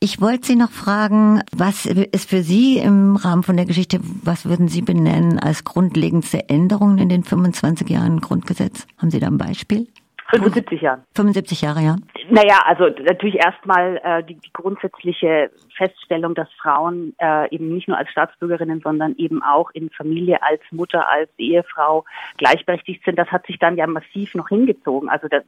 Ich 0.00 0.20
wollte 0.20 0.46
Sie 0.46 0.56
noch 0.56 0.70
fragen, 0.70 1.42
was 1.56 1.86
ist 1.86 2.28
für 2.28 2.42
Sie 2.42 2.78
im 2.78 3.16
Rahmen 3.16 3.42
von 3.42 3.56
der 3.56 3.66
Geschichte, 3.66 4.00
was 4.24 4.44
würden 4.44 4.68
Sie 4.68 4.82
benennen 4.82 5.38
als 5.38 5.64
grundlegendste 5.64 6.48
Änderungen 6.48 6.98
in 6.98 7.08
den 7.08 7.24
25 7.24 7.88
Jahren 7.88 8.20
Grundgesetz? 8.20 8.86
Haben 8.98 9.10
Sie 9.10 9.20
da 9.20 9.28
ein 9.28 9.38
Beispiel? 9.38 9.86
75 10.30 10.80
Jahre. 10.80 11.02
75 11.14 11.60
Jahre, 11.60 11.82
ja. 11.82 11.96
Naja, 12.32 12.62
also 12.64 12.84
natürlich 12.88 13.34
erstmal 13.34 14.00
äh, 14.02 14.24
die, 14.24 14.36
die 14.36 14.52
grundsätzliche 14.54 15.50
Feststellung, 15.76 16.34
dass 16.34 16.48
Frauen 16.54 17.14
äh, 17.18 17.54
eben 17.54 17.74
nicht 17.74 17.88
nur 17.88 17.98
als 17.98 18.10
Staatsbürgerinnen, 18.10 18.80
sondern 18.80 19.14
eben 19.18 19.42
auch 19.42 19.70
in 19.72 19.90
Familie 19.90 20.42
als 20.42 20.62
Mutter, 20.70 21.06
als 21.10 21.28
Ehefrau 21.36 22.06
gleichberechtigt 22.38 23.04
sind. 23.04 23.18
Das 23.18 23.28
hat 23.28 23.46
sich 23.46 23.58
dann 23.58 23.76
ja 23.76 23.86
massiv 23.86 24.34
noch 24.34 24.48
hingezogen. 24.48 25.10
Also 25.10 25.28
das, 25.28 25.42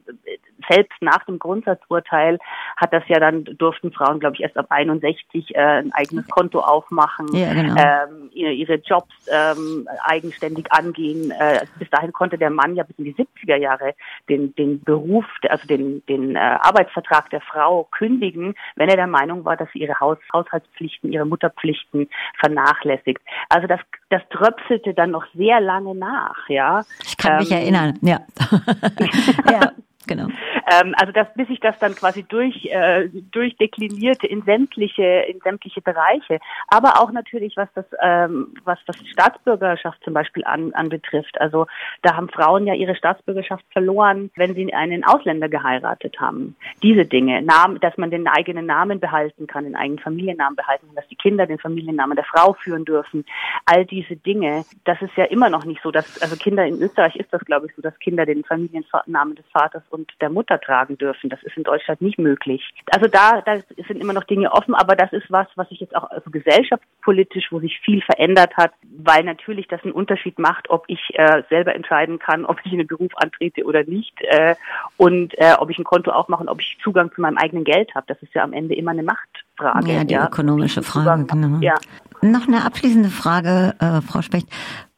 selbst 0.68 1.00
nach 1.00 1.24
dem 1.24 1.38
Grundsatzurteil 1.38 2.38
hat 2.76 2.92
das 2.92 3.02
ja 3.08 3.18
dann 3.18 3.44
durften 3.44 3.90
Frauen, 3.90 4.20
glaube 4.20 4.36
ich, 4.36 4.42
erst 4.42 4.58
ab 4.58 4.66
61 4.68 5.54
äh, 5.54 5.58
ein 5.58 5.92
eigenes 5.92 6.28
Konto 6.28 6.60
aufmachen, 6.60 7.28
ja, 7.32 7.54
genau. 7.54 7.80
ähm, 7.80 8.30
ihre 8.34 8.74
Jobs 8.74 9.14
ähm, 9.32 9.88
eigenständig 10.04 10.70
angehen. 10.70 11.30
Äh, 11.30 11.64
bis 11.78 11.88
dahin 11.88 12.12
konnte 12.12 12.36
der 12.36 12.50
Mann 12.50 12.76
ja 12.76 12.82
bis 12.82 12.98
in 12.98 13.04
die 13.04 13.14
70er 13.14 13.56
Jahre 13.56 13.94
den, 14.28 14.54
den 14.56 14.82
Beruf, 14.82 15.24
also 15.48 15.66
den, 15.66 16.04
den 16.06 16.36
äh, 16.36 16.58
Arbeitsvertrag 16.74 17.30
der 17.30 17.40
Frau 17.40 17.84
kündigen, 17.90 18.54
wenn 18.76 18.88
er 18.88 18.96
der 18.96 19.06
Meinung 19.06 19.44
war, 19.44 19.56
dass 19.56 19.68
sie 19.72 19.80
ihre 19.80 20.00
Haus, 20.00 20.18
Haushaltspflichten, 20.32 21.12
ihre 21.12 21.24
Mutterpflichten 21.24 22.08
vernachlässigt. 22.40 23.20
Also 23.48 23.66
das, 23.66 23.80
das 24.10 24.22
tröpselte 24.30 24.94
dann 24.94 25.12
noch 25.12 25.24
sehr 25.34 25.60
lange 25.60 25.94
nach, 25.94 26.48
ja. 26.48 26.82
Ich 27.04 27.16
kann 27.16 27.32
ähm, 27.32 27.38
mich 27.38 27.52
erinnern, 27.52 27.98
ja. 28.02 28.20
ja. 29.50 29.72
Genau. 30.06 30.28
Ähm, 30.70 30.94
also 30.98 31.12
das, 31.12 31.26
bis 31.34 31.48
sich 31.48 31.60
das 31.60 31.78
dann 31.78 31.94
quasi 31.94 32.22
durch 32.22 32.66
äh, 32.66 33.08
durchdeklinierte 33.08 34.26
in 34.26 34.42
sämtliche 34.42 35.24
in 35.28 35.40
sämtliche 35.40 35.80
Bereiche, 35.80 36.38
aber 36.68 37.00
auch 37.00 37.10
natürlich 37.12 37.56
was 37.56 37.68
das 37.74 37.84
ähm, 38.00 38.54
was 38.64 38.78
das 38.86 38.96
Staatsbürgerschaft 39.06 40.02
zum 40.04 40.14
Beispiel 40.14 40.44
an, 40.44 40.72
anbetrifft. 40.74 41.40
Also 41.40 41.66
da 42.02 42.16
haben 42.16 42.28
Frauen 42.28 42.66
ja 42.66 42.74
ihre 42.74 42.94
Staatsbürgerschaft 42.96 43.64
verloren, 43.72 44.30
wenn 44.36 44.54
sie 44.54 44.72
einen 44.72 45.04
Ausländer 45.04 45.48
geheiratet 45.48 46.18
haben. 46.20 46.56
Diese 46.82 47.04
Dinge, 47.04 47.42
Namen, 47.42 47.78
dass 47.80 47.96
man 47.98 48.10
den 48.10 48.26
eigenen 48.26 48.66
Namen 48.66 49.00
behalten 49.00 49.46
kann, 49.46 49.64
den 49.64 49.76
eigenen 49.76 49.98
Familiennamen 49.98 50.56
behalten 50.56 50.86
kann, 50.86 50.96
dass 50.96 51.08
die 51.08 51.16
Kinder 51.16 51.46
den 51.46 51.58
Familiennamen 51.58 52.16
der 52.16 52.24
Frau 52.24 52.54
führen 52.54 52.84
dürfen. 52.84 53.24
All 53.66 53.84
diese 53.84 54.16
Dinge, 54.16 54.64
das 54.84 55.00
ist 55.02 55.16
ja 55.16 55.24
immer 55.24 55.50
noch 55.50 55.64
nicht 55.64 55.82
so, 55.82 55.90
dass 55.90 56.20
also 56.22 56.36
Kinder 56.36 56.66
in 56.66 56.80
Österreich 56.80 57.16
ist 57.16 57.32
das 57.32 57.44
glaube 57.44 57.66
ich 57.66 57.74
so, 57.74 57.82
dass 57.82 57.98
Kinder 57.98 58.24
den 58.26 58.44
Familiennamen 58.44 59.34
des 59.34 59.46
Vaters 59.52 59.82
und 59.94 60.10
der 60.20 60.28
Mutter 60.28 60.60
tragen 60.60 60.98
dürfen. 60.98 61.30
Das 61.30 61.42
ist 61.42 61.56
in 61.56 61.62
Deutschland 61.62 62.02
nicht 62.02 62.18
möglich. 62.18 62.62
Also 62.90 63.08
da, 63.08 63.40
da 63.40 63.58
sind 63.86 64.00
immer 64.00 64.12
noch 64.12 64.24
Dinge 64.24 64.52
offen, 64.52 64.74
aber 64.74 64.96
das 64.96 65.12
ist 65.12 65.30
was, 65.30 65.46
was 65.54 65.68
sich 65.68 65.80
jetzt 65.80 65.96
auch 65.96 66.10
also 66.10 66.30
gesellschaftspolitisch, 66.30 67.50
wo 67.50 67.60
sich 67.60 67.80
viel 67.80 68.02
verändert 68.02 68.56
hat, 68.56 68.72
weil 68.98 69.22
natürlich 69.22 69.68
das 69.68 69.82
einen 69.84 69.92
Unterschied 69.92 70.38
macht, 70.38 70.68
ob 70.68 70.84
ich 70.88 71.00
äh, 71.14 71.42
selber 71.48 71.74
entscheiden 71.74 72.18
kann, 72.18 72.44
ob 72.44 72.58
ich 72.64 72.72
in 72.72 72.78
den 72.78 72.88
Beruf 72.88 73.12
antrete 73.16 73.64
oder 73.64 73.84
nicht 73.84 74.20
äh, 74.22 74.56
und 74.96 75.32
äh, 75.38 75.54
ob 75.58 75.70
ich 75.70 75.78
ein 75.78 75.84
Konto 75.84 76.10
aufmache 76.10 76.42
und 76.42 76.48
ob 76.48 76.60
ich 76.60 76.76
Zugang 76.82 77.12
zu 77.14 77.20
meinem 77.20 77.38
eigenen 77.38 77.64
Geld 77.64 77.94
habe. 77.94 78.06
Das 78.08 78.20
ist 78.20 78.34
ja 78.34 78.42
am 78.42 78.52
Ende 78.52 78.74
immer 78.74 78.90
eine 78.90 79.04
Machtfrage. 79.04 79.92
Ja, 79.92 80.04
die 80.04 80.14
ja. 80.14 80.26
ökonomische 80.26 80.82
Frage, 80.82 81.24
genau. 81.24 81.60
Ja. 81.60 81.74
Noch 82.20 82.48
eine 82.48 82.64
abschließende 82.64 83.10
Frage, 83.10 83.74
äh, 83.78 84.00
Frau 84.00 84.22
Specht. 84.22 84.48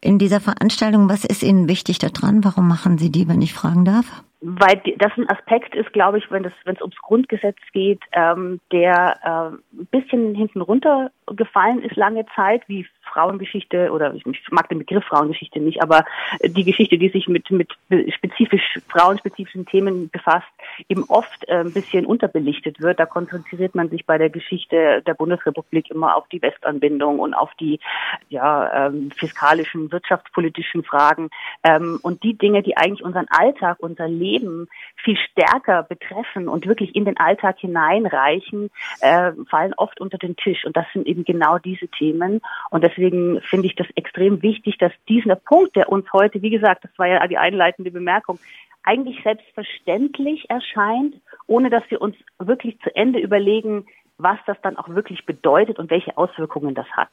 In 0.01 0.19
dieser 0.19 0.41
Veranstaltung, 0.41 1.09
was 1.09 1.25
ist 1.25 1.43
Ihnen 1.43 1.69
wichtig 1.69 1.99
daran? 1.99 2.45
Warum 2.45 2.69
machen 2.69 2.99
Sie 2.99 3.11
die, 3.11 3.29
wenn 3.29 3.43
ich 3.43 3.53
fragen 3.53 3.85
darf? 3.85 4.23
Weil 4.41 4.81
das 4.99 5.13
ein 5.17 5.29
Aspekt 5.31 5.75
ist, 5.75 5.93
glaube 5.93 6.19
ich, 6.19 6.31
wenn 6.31 6.45
es 6.45 6.53
wenn 6.65 6.75
es 6.75 6.83
ums 6.83 6.97
Grundgesetz 6.99 7.57
geht, 7.73 8.01
ähm, 8.13 8.61
der 8.71 9.19
äh, 9.23 9.79
ein 9.81 9.87
bisschen 9.91 10.35
hinten 10.35 10.61
runtergefallen 10.61 11.83
ist 11.83 11.97
lange 11.97 12.27
Zeit, 12.35 12.63
wie 12.69 12.87
Frauengeschichte 13.03 13.91
oder 13.91 14.15
ich 14.15 14.25
mag 14.51 14.69
den 14.69 14.81
Begriff 14.81 15.05
Frauengeschichte 15.05 15.59
nicht, 15.61 15.83
aber 15.83 16.05
die 16.45 16.65
Geschichte, 16.65 16.99
die 16.99 17.09
sich 17.09 17.29
mit 17.29 17.51
mit 17.51 17.73
spezifisch 18.15 18.79
frauenspezifischen 18.89 19.65
Themen 19.65 20.11
befasst, 20.11 20.47
eben 20.89 21.05
oft 21.09 21.49
äh, 21.49 21.61
ein 21.61 21.73
bisschen 21.73 22.07
unterbelichtet 22.07 22.81
wird. 22.81 23.01
Da 23.01 23.07
konzentriert 23.07 23.75
man 23.75 23.89
sich 23.89 24.07
bei 24.07 24.19
der 24.19 24.31
Geschichte 24.31 25.03
der 25.07 25.15
Bundesrepublik 25.15 25.91
immer 25.91 26.17
auf 26.17 26.29
die 26.29 26.43
Westanbindung 26.43 27.19
und 27.19 27.35
auf 27.35 27.51
die 27.59 27.81
ja 28.29 28.87
ähm, 28.87 29.11
fiskalischen, 29.13 29.91
wirtschaftspolitischen 29.91 30.85
Fragen 30.85 31.31
ähm, 31.63 31.99
und 32.03 32.23
die 32.23 32.37
Dinge, 32.37 32.63
die 32.63 32.77
eigentlich 32.77 33.05
unseren 33.05 33.27
Alltag, 33.29 33.79
unser 33.81 34.09
Leben 34.09 34.69
viel 34.97 35.17
stärker 35.17 35.83
betreffen 35.85 36.49
und 36.49 36.67
wirklich 36.67 36.95
in 36.95 37.05
den 37.05 37.17
Alltag 37.17 37.59
hineinreichen, 37.59 38.71
äh, 39.01 39.33
fallen 39.49 39.75
oft 39.77 40.01
unter 40.01 40.19
den 40.19 40.37
Tisch. 40.37 40.65
Und 40.65 40.77
das 40.77 40.87
sind 40.93 41.07
eben 41.07 41.25
genau 41.25 41.59
diese 41.59 41.89
Themen. 41.89 42.41
Und 42.71 42.85
deswegen 42.85 43.07
deswegen 43.07 43.41
finde 43.43 43.67
ich 43.67 43.77
das 43.77 43.87
extrem 43.95 44.43
wichtig, 44.43 44.79
dass 44.79 44.93
dieser 45.09 45.37
Punkt, 45.37 45.77
der 45.77 45.89
uns 45.89 46.13
heute, 46.13 46.43
wie 46.43 46.51
gesagt, 46.51 46.85
das 46.85 46.91
war 46.97 47.07
ja 47.07 47.27
die 47.27 47.39
einleitende 47.39 47.91
Bemerkung, 47.91 48.39
eigentlich 48.87 49.23
selbstverständlich 49.23 50.49
erscheint, 50.49 51.15
ohne 51.47 51.69
dass 51.71 51.83
wir 51.91 52.01
uns 52.01 52.17
wirklich 52.39 52.79
zu 52.81 52.95
Ende 52.97 53.19
überlegen, 53.19 53.87
was 54.19 54.39
das 54.47 54.57
dann 54.63 54.77
auch 54.77 54.89
wirklich 54.89 55.27
bedeutet 55.27 55.79
und 55.79 55.91
welche 55.91 56.17
Auswirkungen 56.17 56.75
das 56.75 56.87
hat. 56.93 57.11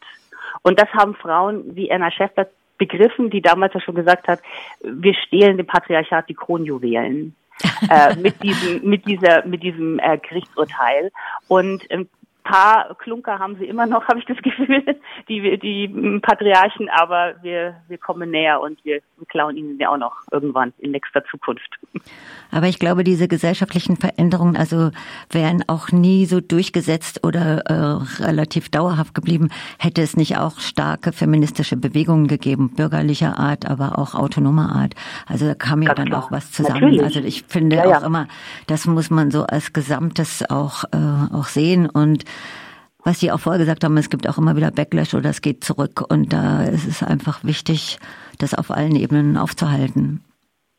Und 0.61 0.79
das 0.79 0.89
haben 0.93 1.15
Frauen 1.15 1.75
wie 1.75 1.91
Anna 1.91 2.11
Schäfer 2.11 2.47
begriffen, 2.77 3.29
die 3.29 3.41
damals 3.41 3.73
ja 3.73 3.81
schon 3.81 3.95
gesagt 3.95 4.27
hat, 4.27 4.39
wir 4.81 5.13
stehlen 5.13 5.57
dem 5.57 5.67
Patriarchat 5.67 6.29
die 6.29 6.35
Kronjuwelen. 6.35 7.35
äh, 7.89 8.15
mit 8.15 8.41
diesem 8.41 8.81
mit 8.89 9.05
dieser 9.05 9.45
mit 9.45 9.61
diesem 9.61 9.99
äh, 9.99 10.17
Gerichtsurteil 10.17 11.11
und 11.47 11.85
ähm, 11.91 12.09
paar 12.43 12.95
Klunker 12.95 13.39
haben 13.39 13.55
sie 13.57 13.65
immer 13.65 13.85
noch, 13.85 14.03
habe 14.07 14.19
ich 14.19 14.25
das 14.25 14.37
Gefühl, 14.37 14.83
die, 15.27 15.57
die 15.59 16.19
Patriarchen, 16.21 16.89
aber 16.89 17.35
wir, 17.41 17.75
wir 17.87 17.97
kommen 17.97 18.31
näher 18.31 18.61
und 18.61 18.83
wir, 18.83 19.01
klauen 19.29 19.55
ihnen 19.55 19.79
ja 19.79 19.89
auch 19.89 19.97
noch 19.97 20.17
irgendwann 20.31 20.73
in 20.79 20.91
nächster 20.91 21.23
Zukunft. 21.25 21.79
Aber 22.51 22.67
ich 22.67 22.77
glaube, 22.77 23.03
diese 23.03 23.27
gesellschaftlichen 23.27 23.95
Veränderungen 23.95 24.57
also 24.57 24.91
wären 25.31 25.63
auch 25.67 25.91
nie 25.91 26.25
so 26.25 26.41
durchgesetzt 26.41 27.25
oder 27.25 27.59
äh, 27.65 28.23
relativ 28.23 28.69
dauerhaft 28.69 29.15
geblieben, 29.15 29.49
hätte 29.79 30.01
es 30.01 30.17
nicht 30.17 30.37
auch 30.37 30.59
starke 30.59 31.13
feministische 31.13 31.77
Bewegungen 31.77 32.27
gegeben, 32.27 32.73
bürgerlicher 32.75 33.39
Art, 33.39 33.69
aber 33.69 33.97
auch 33.97 34.13
autonomer 34.13 34.75
Art. 34.75 34.93
Also 35.25 35.47
da 35.47 35.55
kam 35.55 35.81
ja 35.81 35.93
Ganz 35.93 35.97
dann 35.97 36.07
klar. 36.07 36.23
auch 36.25 36.31
was 36.31 36.51
zusammen. 36.51 36.81
Natürlich. 36.81 37.03
Also 37.03 37.19
ich 37.21 37.43
finde 37.43 37.77
ja, 37.77 37.85
auch 37.85 38.01
ja. 38.01 38.05
immer, 38.05 38.27
das 38.67 38.85
muss 38.85 39.09
man 39.09 39.31
so 39.31 39.43
als 39.45 39.73
Gesamtes 39.73 40.43
auch, 40.49 40.83
äh, 40.85 41.33
auch 41.33 41.45
sehen 41.45 41.89
und 41.89 42.25
was 43.03 43.19
Sie 43.19 43.31
auch 43.31 43.39
vorher 43.39 43.59
gesagt 43.59 43.83
haben, 43.83 43.97
es 43.97 44.09
gibt 44.09 44.27
auch 44.29 44.37
immer 44.37 44.55
wieder 44.55 44.71
Backlash 44.71 45.13
oder 45.13 45.29
es 45.29 45.41
geht 45.41 45.63
zurück 45.63 46.03
und 46.09 46.31
da 46.31 46.63
ist 46.63 46.87
es 46.87 47.03
einfach 47.03 47.43
wichtig, 47.43 47.99
das 48.39 48.53
auf 48.53 48.71
allen 48.71 48.95
Ebenen 48.95 49.37
aufzuhalten. 49.37 50.23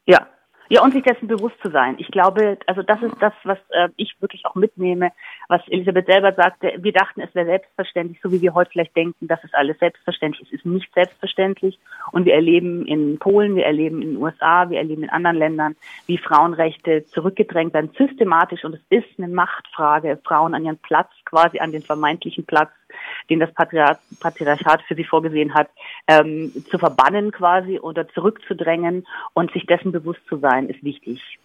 Ja, 0.06 0.26
ja, 0.70 0.82
und 0.82 0.92
sich 0.92 1.02
dessen 1.02 1.28
bewusst 1.28 1.56
zu 1.62 1.70
sein. 1.70 1.96
Ich 1.98 2.08
glaube, 2.08 2.58
also 2.66 2.82
das 2.82 3.02
ist 3.02 3.14
das, 3.20 3.34
was 3.44 3.58
äh, 3.70 3.90
ich 3.96 4.14
wirklich 4.20 4.46
auch 4.46 4.54
mitnehme, 4.54 5.12
was 5.48 5.60
Elisabeth 5.68 6.06
selber 6.06 6.32
sagte. 6.32 6.72
Wir 6.78 6.92
dachten, 6.92 7.20
es 7.20 7.34
wäre 7.34 7.46
selbstverständlich, 7.46 8.20
so 8.22 8.32
wie 8.32 8.40
wir 8.40 8.54
heute 8.54 8.70
vielleicht 8.70 8.96
denken, 8.96 9.26
dass 9.28 9.42
es 9.44 9.54
alles 9.54 9.78
selbstverständlich 9.78 10.52
ist. 10.52 10.64
Ist 10.64 10.66
nicht 10.66 10.92
selbstverständlich. 10.94 11.78
Und 12.12 12.24
wir 12.24 12.34
erleben 12.34 12.86
in 12.86 13.18
Polen, 13.18 13.56
wir 13.56 13.66
erleben 13.66 14.02
in 14.02 14.12
den 14.12 14.22
USA, 14.22 14.70
wir 14.70 14.78
erleben 14.78 15.04
in 15.04 15.10
anderen 15.10 15.36
Ländern, 15.36 15.76
wie 16.06 16.18
Frauenrechte 16.18 17.04
zurückgedrängt 17.06 17.74
werden, 17.74 17.90
systematisch. 17.96 18.64
Und 18.64 18.74
es 18.74 18.82
ist 18.90 19.18
eine 19.18 19.28
Machtfrage, 19.28 20.18
Frauen 20.24 20.54
an 20.54 20.64
ihren 20.64 20.78
Platz, 20.78 21.10
quasi 21.24 21.58
an 21.58 21.72
den 21.72 21.82
vermeintlichen 21.82 22.44
Platz 22.44 22.70
den 23.30 23.40
das 23.40 23.50
Patriarchat 23.52 24.82
für 24.82 24.94
sie 24.94 25.04
vorgesehen 25.04 25.54
hat, 25.54 25.68
ähm, 26.06 26.52
zu 26.70 26.78
verbannen 26.78 27.32
quasi 27.32 27.78
oder 27.78 28.08
zurückzudrängen 28.08 29.06
und 29.32 29.52
sich 29.52 29.66
dessen 29.66 29.92
bewusst 29.92 30.20
zu 30.28 30.38
sein, 30.38 30.68
ist 30.68 30.82
wichtig. 30.84 31.38